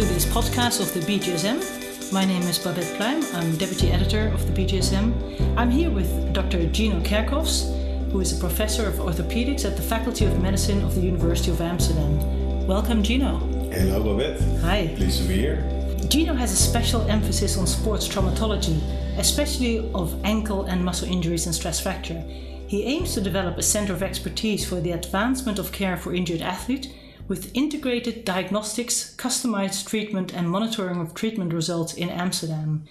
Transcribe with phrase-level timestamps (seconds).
[0.00, 2.10] to this podcast of the BJSM.
[2.10, 3.22] My name is Babette Pluim.
[3.34, 5.58] I'm deputy editor of the BJSM.
[5.58, 6.66] I'm here with Dr.
[6.68, 7.68] Gino Kerkhoffs,
[8.10, 11.60] who is a professor of orthopedics at the Faculty of Medicine of the University of
[11.60, 12.66] Amsterdam.
[12.66, 13.40] Welcome, Gino.
[13.70, 14.40] Hello, Babette.
[14.62, 14.90] Hi.
[14.96, 15.62] Pleased to be here.
[16.08, 18.80] Gino has a special emphasis on sports traumatology,
[19.18, 22.24] especially of ankle and muscle injuries and stress fracture.
[22.68, 26.40] He aims to develop a center of expertise for the advancement of care for injured
[26.40, 26.88] athletes
[27.30, 32.82] with integrated diagnostics, customized treatment, and monitoring of treatment results in Amsterdam.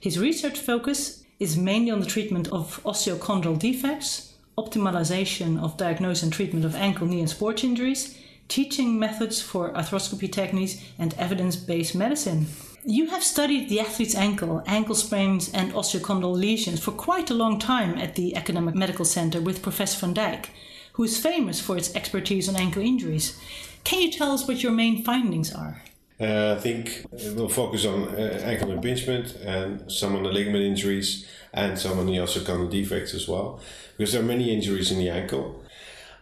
[0.00, 6.32] His research focus is mainly on the treatment of osteochondral defects, optimization of diagnosis and
[6.32, 8.16] treatment of ankle, knee, and sports injuries,
[8.48, 12.46] teaching methods for arthroscopy techniques, and evidence based medicine.
[12.86, 17.58] You have studied the athlete's ankle, ankle sprains, and osteochondral lesions for quite a long
[17.58, 20.46] time at the Academic Medical Center with Professor van Dijk,
[20.94, 23.38] who is famous for its expertise on ankle injuries.
[23.84, 25.82] Can you tell us what your main findings are?
[26.20, 31.26] Uh, I think we'll focus on uh, ankle impingement and some on the ligament injuries
[31.52, 33.60] and some on the osteochondral defects as well,
[33.96, 35.64] because there are many injuries in the ankle.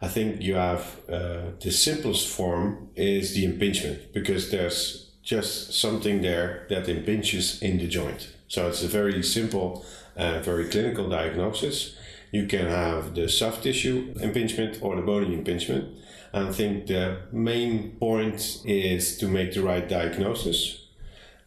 [0.00, 6.22] I think you have uh, the simplest form is the impingement because there's just something
[6.22, 8.30] there that impinges in the joint.
[8.48, 9.84] So it's a very simple,
[10.16, 11.94] uh, very clinical diagnosis.
[12.32, 15.98] You can have the soft tissue impingement or the bony impingement.
[16.32, 20.86] And I think the main point is to make the right diagnosis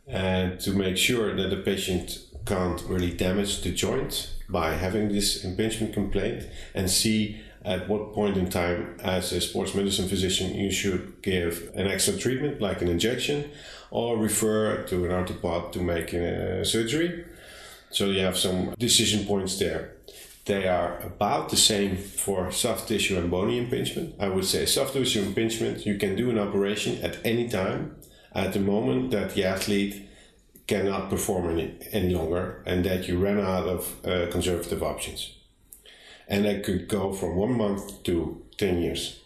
[0.07, 5.43] and to make sure that the patient can't really damage the joint by having this
[5.45, 10.69] impingement complaint and see at what point in time as a sports medicine physician you
[10.69, 13.49] should give an extra treatment like an injection
[13.89, 17.23] or refer to an orthopod to make a surgery.
[17.89, 19.93] So you have some decision points there
[20.45, 24.15] they are about the same for soft tissue and bony impingement.
[24.19, 27.95] I would say soft tissue impingement, you can do an operation at any time
[28.33, 30.09] at the moment that the athlete
[30.67, 35.35] cannot perform any, any longer and that you run out of uh, conservative options.
[36.27, 39.19] And that could go from one month to 10 years.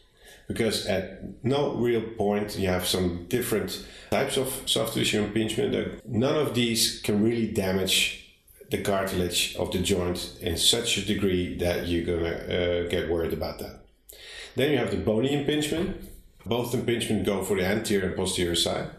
[0.48, 5.74] Because at no real point you have some different types of soft tissue impingement.
[5.74, 8.27] that None of these can really damage
[8.70, 13.34] the cartilage of the joint in such a degree that you're gonna uh, get worried
[13.34, 13.80] about that.
[14.56, 16.10] Then you have the bony impingement.
[16.46, 18.90] Both impingement go for the anterior and posterior side.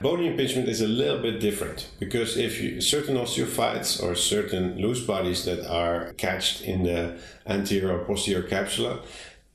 [0.00, 5.04] Bony impingement is a little bit different because if you, certain osteophytes or certain loose
[5.06, 7.16] bodies that are catched in the
[7.46, 9.00] anterior or posterior capsula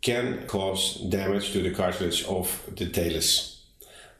[0.01, 3.56] can cause damage to the cartilage of the talus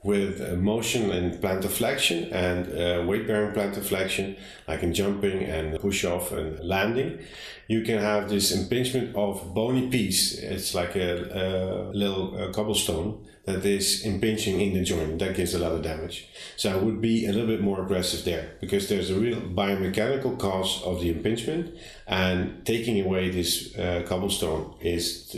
[0.03, 4.35] with motion and plantar flexion and uh, weight bearing plantar flexion,
[4.67, 7.19] like in jumping and push off and landing,
[7.67, 10.37] you can have this impingement of bony piece.
[10.37, 15.19] It's like a, a little a cobblestone that is impinging in the joint.
[15.19, 16.27] That gives a lot of damage.
[16.57, 20.37] So I would be a little bit more aggressive there because there's a real biomechanical
[20.37, 21.73] cause of the impingement,
[22.05, 25.37] and taking away this uh, cobblestone is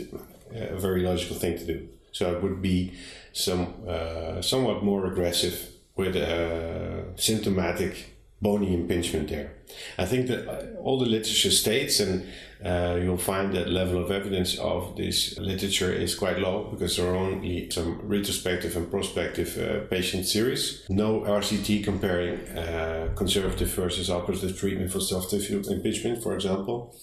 [0.52, 1.88] a very logical thing to do.
[2.12, 2.94] So it would be
[3.32, 8.10] some uh, somewhat more aggressive with a symptomatic
[8.42, 9.52] bony impingement there.
[9.98, 12.26] I think that uh, all the literature states, and
[12.64, 17.08] uh, you'll find that level of evidence of this literature is quite low because there
[17.10, 20.84] are only some retrospective and prospective uh, patient series.
[20.88, 26.96] No RCT comparing uh, conservative versus operative treatment for soft tissue impingement, for example.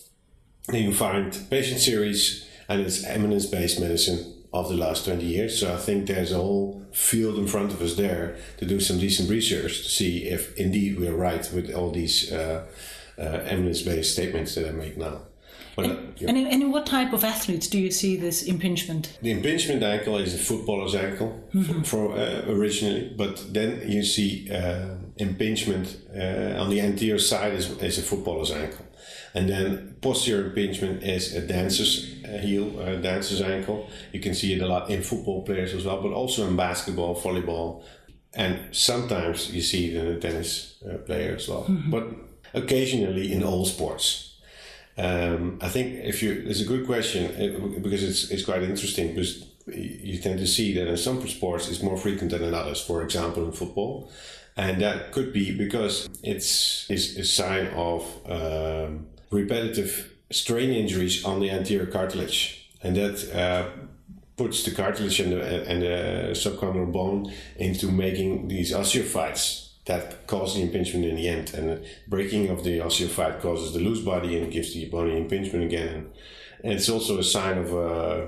[0.68, 5.60] Then you find patient series, and it's eminence based medicine of the last 20 years.
[5.60, 8.98] So I think there's a whole field in front of us there to do some
[8.98, 12.66] decent research to see if indeed we're right with all these uh,
[13.18, 15.22] uh, evidence-based statements that I make now.
[15.76, 16.30] But, and, uh, yeah.
[16.30, 19.16] and, in, and, in, what type of athletes do you see this impingement?
[19.22, 21.84] The impingement ankle is a footballer's ankle mm-hmm.
[21.84, 27.70] for, uh, originally, but then you see uh, impingement uh, on the anterior side is,
[27.80, 28.87] is a footballer's ankle.
[29.34, 33.90] And then posterior impingement is a dancer's uh, heel, a dancer's ankle.
[34.14, 37.16] You can see it a lot in football players as well, but also in basketball,
[37.16, 37.84] volleyball,
[38.34, 41.64] and sometimes you see it in a tennis uh, player as well.
[41.64, 41.92] Mm-hmm.
[41.92, 42.08] But
[42.54, 44.36] occasionally in all sports.
[44.98, 49.10] Um, I think if you, it's a good question uh, because it's, it's quite interesting
[49.10, 52.82] because you tend to see that in some sports it's more frequent than in others.
[52.82, 54.12] For example, in football,
[54.56, 61.40] and that could be because it's, it's a sign of um, repetitive strain injuries on
[61.40, 63.70] the anterior cartilage, and that uh,
[64.36, 70.56] puts the cartilage and the, and the subchondral bone into making these osteophytes that cause
[70.56, 71.54] the impingement in the end.
[71.54, 75.66] And the breaking of the osteophyte causes the loose body and gives the bony impingement
[75.66, 76.12] again.
[76.64, 78.26] And it's also a sign of uh,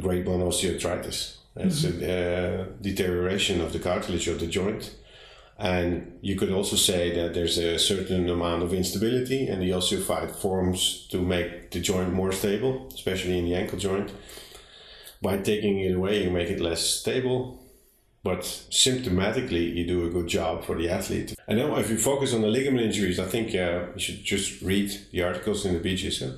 [0.00, 1.36] great bone osteoarthritis.
[1.56, 4.94] It's a uh, deterioration of the cartilage of the joint.
[5.58, 10.36] And you could also say that there's a certain amount of instability, and the osteophyte
[10.36, 14.12] forms to make the joint more stable, especially in the ankle joint.
[15.22, 17.58] By taking it away, you make it less stable,
[18.22, 21.34] but symptomatically, you do a good job for the athlete.
[21.48, 24.60] And now, if you focus on the ligament injuries, I think uh, you should just
[24.60, 26.32] read the articles in the beaches huh?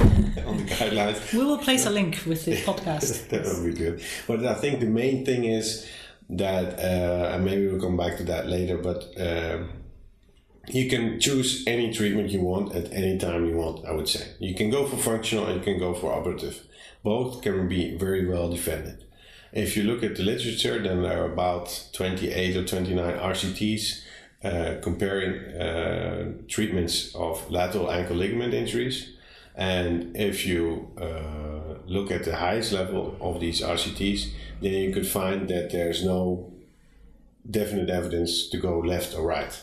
[0.46, 1.32] on the guidelines.
[1.32, 3.28] We will place a link with the podcast.
[3.30, 4.00] that would be good.
[4.28, 5.88] But I think the main thing is
[6.30, 9.64] that, uh, and maybe we'll come back to that later, but uh,
[10.68, 14.28] you can choose any treatment you want at any time you want, I would say.
[14.38, 16.62] You can go for functional and you can go for operative.
[17.02, 19.04] Both can be very well defended.
[19.52, 24.02] If you look at the literature, then there are about 28 or 29 RCTs
[24.44, 29.12] uh, comparing uh, treatments of lateral ankle ligament injuries.
[29.54, 34.30] And if you uh, look at the highest level of these RCTs,
[34.60, 36.52] then you could find that there's no
[37.48, 39.60] definite evidence to go left or right.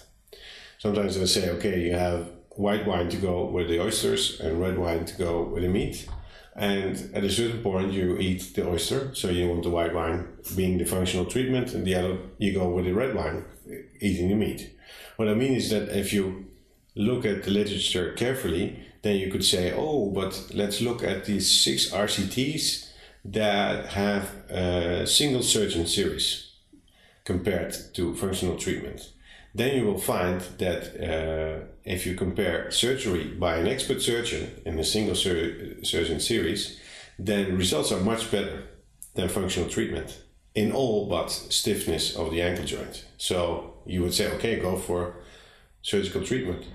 [0.78, 4.78] Sometimes they say, okay, you have white wine to go with the oysters and red
[4.78, 6.08] wine to go with the meat.
[6.56, 10.28] And at a certain point, you eat the oyster, so you want the white wine
[10.56, 13.46] being the functional treatment, and the other you go with the red wine,
[14.00, 14.76] eating the meat.
[15.18, 16.48] What I mean is that if you
[16.96, 21.50] look at the literature carefully, then you could say, oh, but let's look at these
[21.50, 22.90] six RCTs
[23.26, 26.52] that have a single surgeon series
[27.26, 29.12] compared to functional treatment.
[29.54, 34.80] Then you will find that uh, if you compare surgery by an expert surgeon in
[34.80, 36.80] a single sur- surgeon series,
[37.20, 38.64] then results are much better
[39.16, 40.22] than functional treatment
[40.54, 43.06] in all but stiffness of the ankle joint.
[43.18, 45.16] So you would say, okay, go for
[45.82, 46.66] surgical treatment.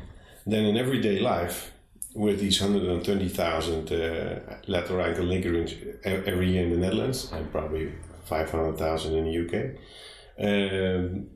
[0.46, 1.71] Then in everyday life,
[2.14, 5.74] with these 120,000 uh, lateral ankle ligaments
[6.04, 7.92] every year in the Netherlands, and probably
[8.24, 9.76] 500,000 in the UK,
[10.38, 11.26] um,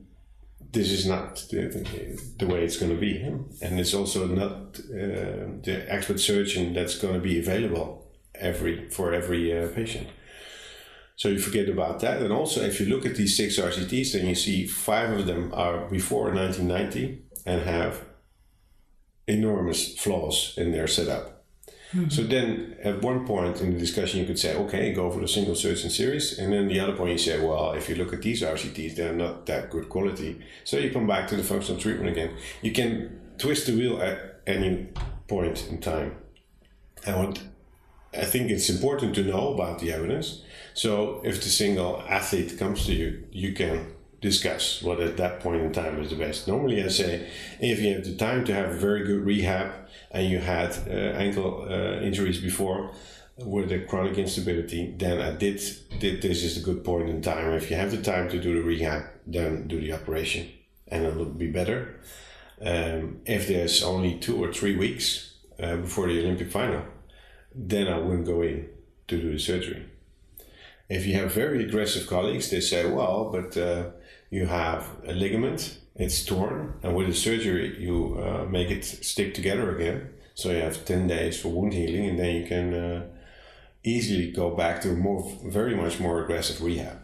[0.71, 3.21] this is not the, the way it's going to be.
[3.61, 9.13] And it's also not uh, the expert surgeon that's going to be available every for
[9.13, 10.07] every uh, patient.
[11.15, 12.21] So you forget about that.
[12.21, 15.51] And also, if you look at these six RCTs, then you see five of them
[15.53, 18.06] are before 1990 and have
[19.27, 21.37] enormous flaws in their setup.
[21.93, 22.09] Mm-hmm.
[22.09, 25.27] So then, at one point in the discussion, you could say, okay, go for the
[25.27, 26.37] single search surgeon series.
[26.37, 29.13] And then the other point, you say, well, if you look at these RCTs, they're
[29.13, 30.41] not that good quality.
[30.65, 32.35] So you come back to the functional treatment again.
[32.61, 34.89] You can twist the wheel at any
[35.27, 36.17] point in time.
[37.05, 37.43] And what
[38.13, 40.43] I think it's important to know about the evidence.
[40.73, 45.61] So if the single athlete comes to you, you can discuss what at that point
[45.61, 46.47] in time is the best.
[46.47, 47.29] Normally, I say
[47.59, 49.71] if you have the time to have a very good rehab
[50.11, 52.91] and you had uh, ankle uh, injuries before
[53.37, 55.61] with a chronic instability, then I did,
[55.99, 57.53] did this is a good point in time.
[57.53, 60.49] If you have the time to do the rehab, then do the operation
[60.87, 61.99] and it'll be better.
[62.61, 66.83] Um, if there's only two or three weeks uh, before the Olympic final,
[67.53, 68.69] then I wouldn't go in
[69.07, 69.85] to do the surgery.
[70.89, 73.91] If you have very aggressive colleagues, they say, well, but uh,
[74.29, 79.33] you have a ligament, it's torn, and with the surgery, you uh, make it stick
[79.33, 80.09] together again.
[80.35, 83.05] So you have 10 days for wound healing, and then you can uh,
[83.83, 86.99] easily go back to more, very much more aggressive rehab.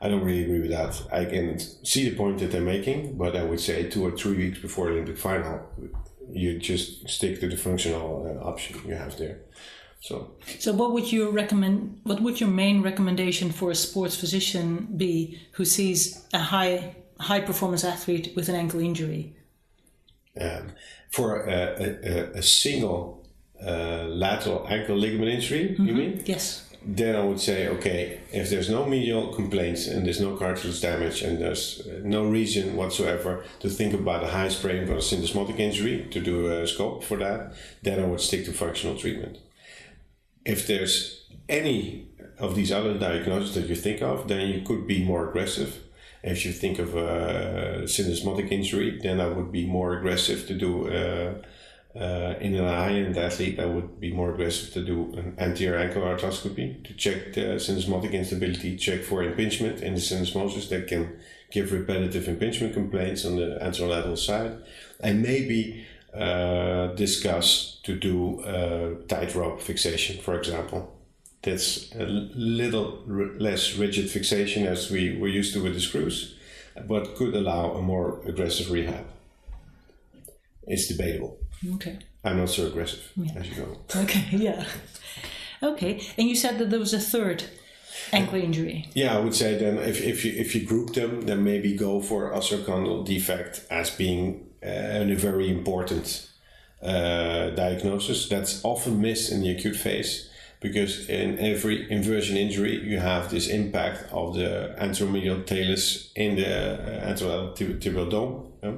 [0.00, 1.02] I don't really agree with that.
[1.10, 4.36] I can see the point that they're making, but I would say two or three
[4.36, 5.66] weeks before the Olympic final,
[6.30, 9.40] you just stick to the functional uh, option you have there.
[10.00, 12.00] So, so what would you recommend?
[12.04, 17.40] What would your main recommendation for a sports physician be who sees a high high
[17.40, 19.34] performance athlete with an ankle injury?
[20.40, 20.72] Um,
[21.10, 23.26] for a, a, a single
[23.64, 25.86] uh, lateral ankle ligament injury, mm-hmm.
[25.86, 26.22] you mean?
[26.26, 26.62] Yes.
[26.88, 31.22] Then I would say, okay, if there's no medial complaints and there's no cartilage damage
[31.22, 36.06] and there's no reason whatsoever to think about a high sprain or a syndesmotic injury
[36.12, 39.38] to do a scope for that, then I would stick to functional treatment
[40.46, 42.06] if there's any
[42.38, 45.82] of these other diagnoses that you think of, then you could be more aggressive.
[46.22, 50.88] If you think of a syndesmotic injury, then I would be more aggressive to do
[50.88, 51.34] uh,
[51.98, 53.58] uh, in an high-end athlete.
[53.58, 58.12] I would be more aggressive to do an anterior ankle arthroscopy to check the syndesmotic
[58.12, 61.18] instability, check for impingement in the syndesmosis that can
[61.50, 64.52] give repetitive impingement complaints on the anterolateral side,
[65.00, 70.92] and maybe uh, discuss to do uh, tightrope fixation, for example.
[71.42, 76.34] That's a little less rigid fixation as we were used to with the screws,
[76.88, 79.04] but could allow a more aggressive rehab.
[80.66, 81.38] It's debatable.
[81.74, 81.98] Okay.
[82.24, 83.32] I'm not so aggressive, yeah.
[83.36, 83.78] as you know.
[84.02, 84.64] Okay, yeah.
[85.62, 87.44] Okay, and you said that there was a third
[88.12, 88.88] ankle injury.
[88.94, 92.00] Yeah, I would say then if, if you if you group them, then maybe go
[92.00, 96.28] for osteochondral defect as being uh, a very important
[96.82, 98.28] uh, diagnosis.
[98.28, 103.48] That's often missed in the acute phase because in every inversion injury you have this
[103.48, 108.52] impact of the anteromedial talus in the uh, anterotibial dome.
[108.62, 108.72] Yeah?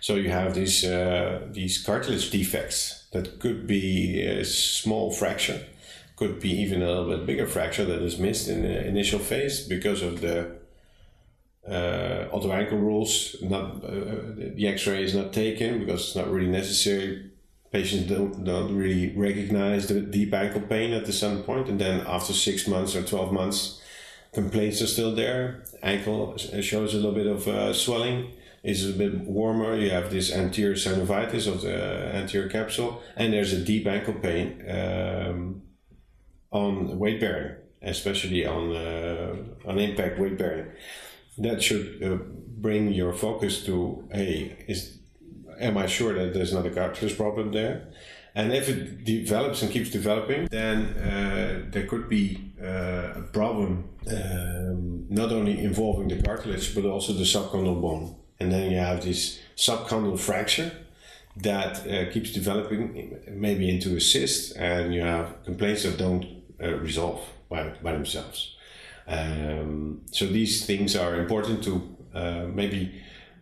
[0.00, 5.60] So you have these uh, these cartilage defects that could be a small fracture,
[6.16, 9.60] could be even a little bit bigger fracture that is missed in the initial phase
[9.60, 10.57] because of the
[11.70, 13.36] uh, Ottawa ankle rules.
[13.42, 13.90] Not uh,
[14.56, 17.30] the X-ray is not taken because it's not really necessary.
[17.70, 22.00] Patients don't, don't really recognize the deep ankle pain at the sun point, and then
[22.06, 23.82] after six months or twelve months,
[24.32, 25.64] complaints are still there.
[25.82, 28.32] Ankle shows a little bit of uh, swelling
[28.64, 29.76] is a bit warmer.
[29.76, 31.76] You have this anterior synovitis of the
[32.14, 35.62] anterior capsule, and there's a deep ankle pain um,
[36.50, 40.68] on weight bearing, especially on uh, on impact weight bearing.
[41.38, 42.16] That should uh,
[42.60, 44.98] bring your focus to hey, is
[45.60, 47.88] am I sure that there's not a cartilage problem there?
[48.34, 53.88] And if it develops and keeps developing, then uh, there could be uh, a problem
[54.10, 59.04] um, not only involving the cartilage but also the subchondral bone and then you have
[59.04, 60.72] this subchondral fracture
[61.36, 66.24] that uh, keeps developing maybe into a cyst and you have complaints that don't
[66.62, 68.56] uh, resolve by, by themselves
[69.08, 73.00] um, so these things are important to uh, maybe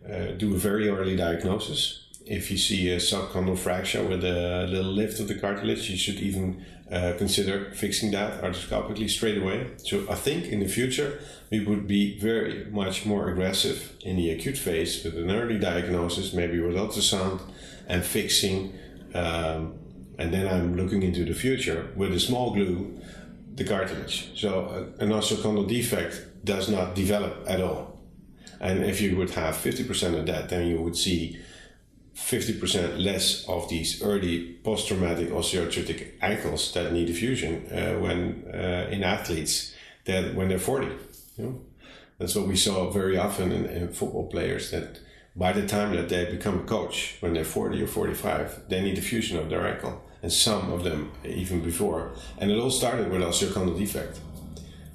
[0.09, 4.91] uh, do a very early diagnosis if you see a subchondral fracture with a little
[4.91, 9.67] lift of the cartilage you should even uh, consider fixing that arthroscopically straight away.
[9.77, 11.19] So I think in the future
[11.51, 16.33] we would be very much more aggressive in the acute phase with an early diagnosis,
[16.33, 17.41] maybe with ultrasound
[17.87, 18.73] and fixing.
[19.13, 19.79] Um,
[20.17, 22.99] and then I'm looking into the future with a small glue,
[23.57, 24.39] the cartilage.
[24.39, 27.99] So uh, an osteochondral defect does not develop at all.
[28.59, 31.39] And if you would have 50% of that, then you would see
[32.15, 38.89] 50% less of these early post-traumatic osteoarthritic ankles that need a fusion uh, when uh,
[38.91, 41.61] in athletes that when they're 40 you know?
[42.17, 44.99] that's what we saw very often in, in, football players that
[45.35, 48.97] by the time that they become a coach when they're 40 or 45 they need
[48.97, 53.09] a fusion of their ankle and some of them even before and it all started
[53.09, 54.19] with osteochondral defect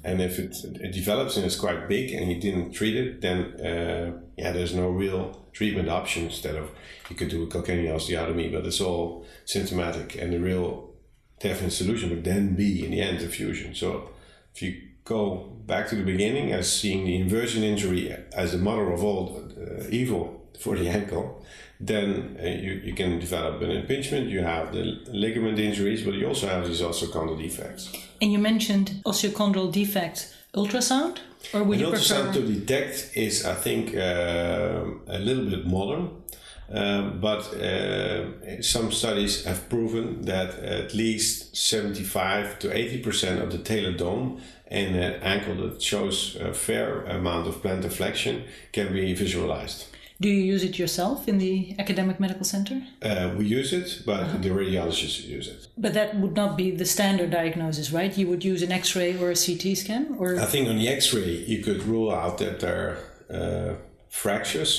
[0.05, 3.37] and if it, it develops and it's quite big and you didn't treat it then
[3.61, 6.69] uh, yeah there's no real treatment option instead of
[7.09, 10.91] you could do a calcaneal osteotomy, but it's all symptomatic and the real
[11.39, 13.75] definite solution would then be in the end a fusion.
[13.75, 14.09] So
[14.53, 18.91] if you go back to the beginning as seeing the inversion injury as the mother
[18.91, 21.43] of all uh, evil for the ankle,
[21.79, 26.27] then uh, you, you can develop an impingement, you have the ligament injuries, but you
[26.27, 27.91] also have these osteochondral defects.
[28.21, 31.19] And you mentioned osteochondral defects ultrasound?
[31.53, 32.47] Or would An you ultrasound prefer...
[32.47, 36.23] to detect is, I think, uh, a little bit modern.
[36.69, 43.59] Um, but uh, some studies have proven that at least 75 to 80% of the
[43.59, 44.41] talar dome
[44.71, 49.92] in an ankle that shows a fair amount of plantar flexion can be visualized.
[50.23, 52.81] Do you use it yourself in the academic medical center?
[53.01, 54.37] Uh, we use it, but uh-huh.
[54.37, 55.67] the radiologists use it.
[55.77, 58.17] But that would not be the standard diagnosis, right?
[58.17, 61.31] You would use an X-ray or a CT scan, or I think on the X-ray
[61.53, 62.97] you could rule out that there are
[63.37, 63.73] uh,
[64.09, 64.73] fractures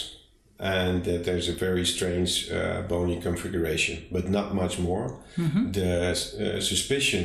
[0.59, 5.07] and that there's a very strange uh, bony configuration, but not much more.
[5.37, 5.73] Mm-hmm.
[5.73, 6.15] The uh,
[6.73, 7.25] suspicion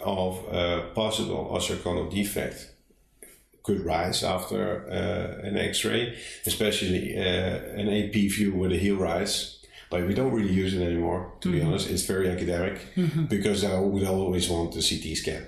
[0.00, 2.58] of a possible osteochondral defect
[3.68, 9.34] could rise after uh, an X-ray, especially uh, an AP view with a heel rise.
[9.90, 11.58] But we don't really use it anymore, to mm-hmm.
[11.58, 11.90] be honest.
[11.90, 13.24] It's very academic mm-hmm.
[13.26, 15.44] because I would always want the CT scan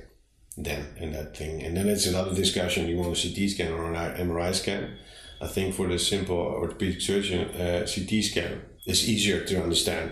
[0.57, 1.63] then in that thing.
[1.65, 2.89] And then it's another discussion.
[2.89, 3.97] You want a CT scan or an
[4.29, 4.99] MRI scan?
[5.41, 8.53] I think for the simple orthopedic surgeon, uh, CT scan
[8.87, 10.11] is easier to understand.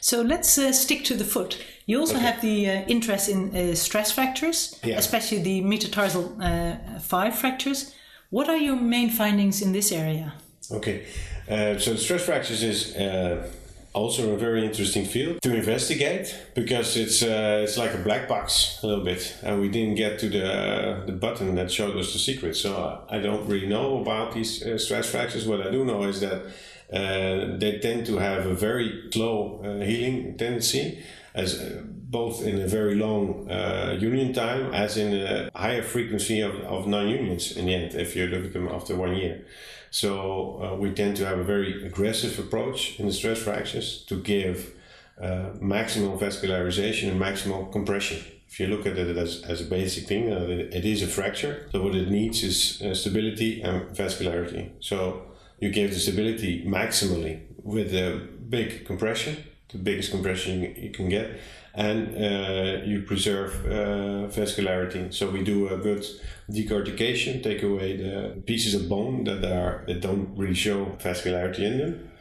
[0.00, 1.52] So let's uh, stick to the foot.
[1.86, 2.24] You also okay.
[2.24, 4.98] have the uh, interest in uh, stress fractures, yeah.
[4.98, 7.94] especially the metatarsal uh, 5 fractures.
[8.30, 10.34] What are your main findings in this area?
[10.70, 11.04] Okay,
[11.50, 13.50] uh, so stress fractures is uh,
[13.92, 18.78] also a very interesting field to investigate because it's uh, it's like a black box
[18.82, 22.18] a little bit, and we didn't get to the the button that showed us the
[22.18, 22.56] secret.
[22.56, 25.46] So I don't really know about these stress fractures.
[25.46, 26.42] What I do know is that
[27.60, 31.02] they tend to have a very slow healing tendency
[31.34, 36.40] as uh, both in a very long uh, union time as in a higher frequency
[36.40, 39.44] of, of non-unions in the end if you look at them after one year
[39.90, 44.20] so uh, we tend to have a very aggressive approach in the stress fractures to
[44.20, 44.74] give
[45.20, 48.22] uh, maximal vascularization and maximal compression
[48.52, 51.70] if you look at it as, as a basic thing, uh, it, is a fracture.
[51.72, 54.72] So what it needs is uh, stability and vascularity.
[54.78, 55.22] So
[55.58, 58.20] you give the stability maximally with a
[58.50, 61.40] big compression, the biggest compression you can get,
[61.74, 65.12] and uh, you preserve uh, vascularity.
[65.12, 66.04] So we do a good
[66.50, 71.78] decortication, take away the pieces of bone that are that don't really show vascularity in
[71.78, 72.12] them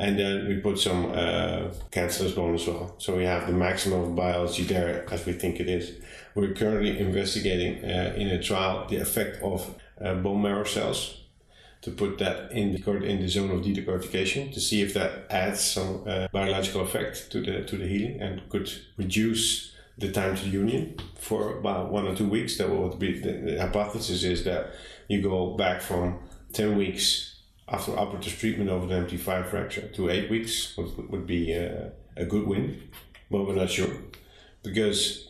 [0.00, 2.94] and then we put some uh, cancellous bone as well.
[2.96, 5.92] So we have the maximum of biology there as we think it is.
[6.34, 11.20] We're currently investigating uh, in a trial the effect of uh, bone marrow cells
[11.82, 15.60] to put that in the in the zone of decortication to see if that adds
[15.60, 20.48] some uh, biological effect to the to the healing and could reduce the time to
[20.48, 22.58] union for about one or two weeks.
[22.58, 24.72] That would be the, the hypothesis is that
[25.08, 26.18] you go back from
[26.52, 27.30] ten weeks
[27.70, 32.24] after operative treatment of an MT5 fracture to eight weeks would, would be a, a
[32.24, 32.82] good win,
[33.30, 33.90] but we're not sure
[34.62, 35.28] because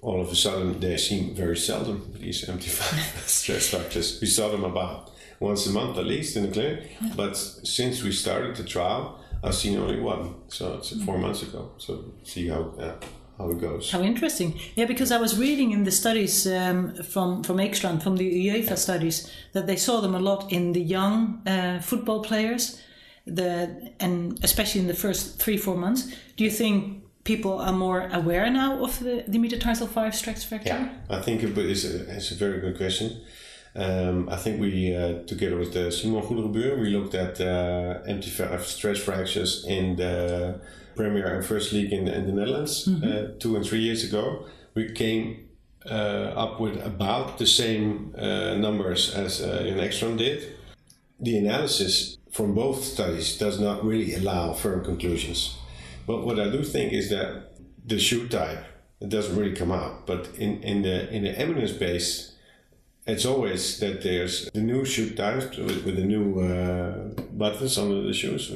[0.00, 4.20] all of a sudden they seem very seldom these MT5 stress fractures.
[4.20, 5.10] We saw them about
[5.42, 7.12] once a month at least in the clinic, yeah.
[7.16, 10.34] but since we started the trial, I've seen only one.
[10.48, 11.72] So it's four months ago.
[11.78, 12.62] So see how.
[12.78, 12.94] Uh,
[13.38, 13.90] how it goes.
[13.90, 14.60] How interesting!
[14.76, 18.76] Yeah, because I was reading in the studies um, from from Ekstrand, from the UEFA
[18.76, 22.80] studies, that they saw them a lot in the young uh, football players,
[23.26, 26.14] the and especially in the first three four months.
[26.36, 30.68] Do you think people are more aware now of the, the metatarsal five stress fracture?
[30.68, 33.22] Yeah, I think it is a, it's a very good question.
[33.74, 38.60] Um, I think we, uh, together with the Simon Goedegebuure, we looked at uh, MT5
[38.64, 40.60] stress fractures in the
[40.94, 43.04] Premier and First League in, in the Netherlands mm-hmm.
[43.04, 44.44] uh, two and three years ago.
[44.74, 45.48] We came
[45.86, 50.54] uh, up with about the same uh, numbers as uh, Ekstrand did.
[51.18, 55.56] The analysis from both studies does not really allow firm conclusions.
[56.06, 57.52] But what I do think is that
[57.84, 58.64] the shoe type
[59.00, 60.06] it doesn't really come out.
[60.06, 62.31] But in, in the in the eminence base
[63.06, 68.06] it's always that there's the new shoe types with, with the new uh, buttons on
[68.06, 68.48] the shoes.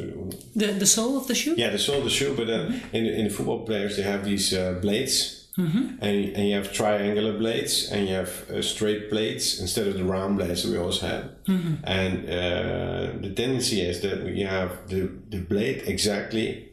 [0.55, 1.55] The the sole of the shoe.
[1.57, 2.35] Yeah, the sole of the shoe.
[2.37, 2.97] But uh, mm-hmm.
[2.97, 5.99] in in the football players, they have these uh, blades, mm-hmm.
[6.01, 10.05] and and you have triangular blades, and you have uh, straight blades instead of the
[10.05, 11.45] round blades that we always had.
[11.47, 11.75] Mm-hmm.
[11.83, 16.69] And uh, the tendency is that we have the the blade exactly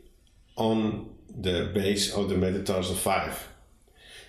[0.56, 3.48] on the base of the metatarsal five,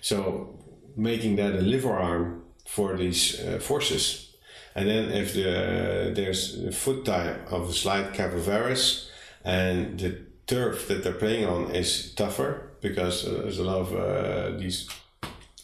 [0.01, 0.57] so
[0.97, 4.35] making that a lever arm for these uh, forces.
[4.75, 9.09] And then if the, there's a foot type of a slight cavovarus
[9.45, 13.95] and the turf that they're playing on is tougher because uh, there's a lot of
[13.95, 14.89] uh, these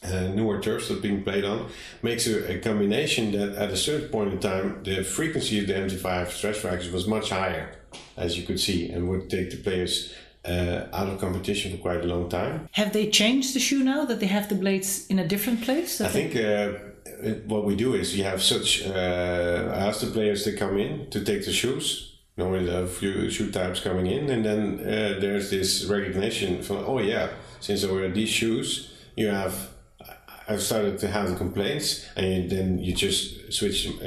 [0.04, 1.70] uh, newer turfs that are being played on,
[2.02, 5.74] makes a, a, combination that at a certain point in time the frequency of the
[5.74, 7.76] MT5 stress fractures was much higher,
[8.18, 12.02] as you could see, and would take the players uh, out of competition for quite
[12.02, 12.68] a long time.
[12.72, 16.02] Have they changed the shoe now that they have the blades in a different place?
[16.02, 16.36] I think
[17.24, 18.86] uh, what we do is we have such.
[18.86, 22.20] Uh, I ask the players to come in to take the shoes.
[22.38, 26.64] Normally, there are a few shoe types coming in, and then uh, there's this recognition
[26.64, 27.30] from, oh yeah,
[27.60, 29.70] since I wear these shoes, you have.
[30.48, 34.04] I've started to have the complaints, and you, then you just switch uh,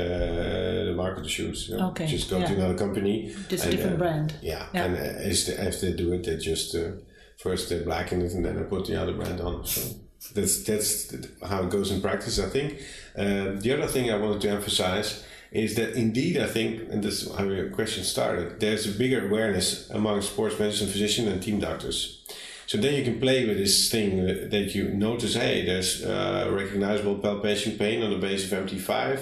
[0.89, 1.69] the market shoes.
[1.69, 1.89] You know?
[1.91, 2.07] Okay.
[2.07, 2.47] Just go yeah.
[2.47, 3.35] to another company.
[3.49, 4.35] Just a different uh, brand.
[4.43, 4.67] Yeah.
[4.75, 4.85] yeah.
[4.85, 6.91] And uh, as, they, as they do it, they just uh,
[7.39, 9.65] first they blacken it, and then they put the other brand on.
[9.65, 9.81] So
[10.31, 12.39] that's that's how it goes in practice.
[12.39, 12.81] I think.
[13.17, 17.23] Uh, the other thing I wanted to emphasize is that indeed I think, and this
[17.23, 21.61] is how your question started, there's a bigger awareness among sports medicine physicians and team
[21.61, 22.21] doctors.
[22.67, 25.35] So then you can play with this thing that you notice.
[25.35, 29.21] Hey, there's uh, recognizable palpation pain on the base of MT5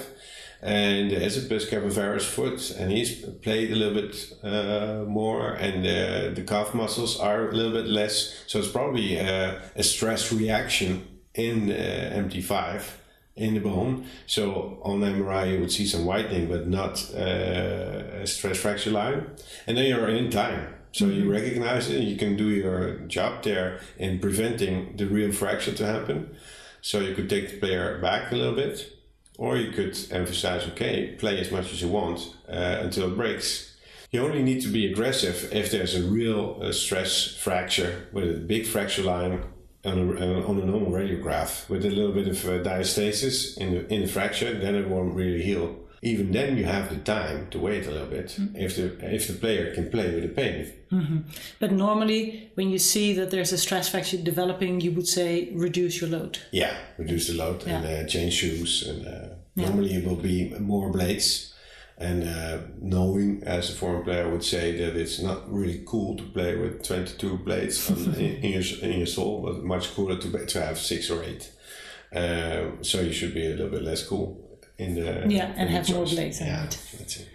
[0.63, 6.33] and the Esopus cavovarus foot, and he's played a little bit uh, more, and uh,
[6.33, 8.43] the calf muscles are a little bit less.
[8.47, 12.81] So it's probably uh, a stress reaction in uh, MT5
[13.35, 14.05] in the bone.
[14.25, 19.31] So on MRI you would see some whitening, but not uh, a stress fracture line.
[19.67, 20.75] And then you're in time.
[20.93, 21.19] So mm-hmm.
[21.19, 25.85] you recognize it, you can do your job there in preventing the real fracture to
[25.85, 26.37] happen.
[26.81, 28.93] So you could take the player back a little bit
[29.37, 33.75] or you could emphasize, okay, play as much as you want uh, until it breaks.
[34.11, 38.39] You only need to be aggressive if there's a real uh, stress fracture with a
[38.39, 39.43] big fracture line
[39.85, 43.93] on a, on a normal radiograph with a little bit of uh, diastasis in the,
[43.93, 47.57] in the fracture, then it won't really heal even then you have the time to
[47.57, 48.57] wait a little bit mm-hmm.
[48.57, 50.71] if the if the player can play with the pain.
[50.91, 51.19] Mm-hmm.
[51.59, 56.01] But normally, when you see that there's a stress fracture developing, you would say reduce
[56.01, 56.39] your load.
[56.51, 57.77] Yeah, reduce the load yeah.
[57.77, 58.85] and uh, change shoes.
[58.85, 59.65] And uh, yeah.
[59.65, 61.53] normally it will be more blades.
[61.97, 66.23] And uh, knowing as a foreign player, would say that it's not really cool to
[66.23, 70.61] play with 22 blades on, in, your, in your sole, but much cooler to, to
[70.61, 71.51] have six or eight.
[72.13, 75.75] Uh, so you should be a little bit less cool in the yeah, and in
[75.75, 77.29] have the more blades Yeah, that's it.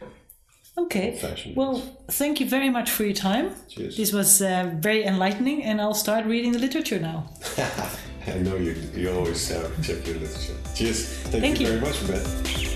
[0.76, 1.16] Okay.
[1.16, 3.50] Fashion Well, thank you very much for your time.
[3.68, 3.96] Cheers.
[3.96, 7.28] This was uh, very enlightening, and I'll start reading the literature now.
[8.26, 8.74] I know you.
[8.94, 10.54] You always uh, check your literature.
[10.74, 11.06] Cheers.
[11.30, 11.78] Thank, Thank you, you.
[11.78, 12.67] very much, Ben.